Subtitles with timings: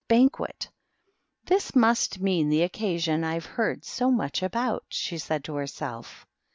[0.07, 0.71] BANQUKT.
[1.45, 6.25] "This must mean the Occasion I've hearc much about," she said to herself.